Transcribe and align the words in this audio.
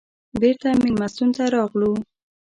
بېرته 0.39 0.69
مېلمستون 0.83 1.29
ته 1.35 1.43
راغلو. 1.55 1.91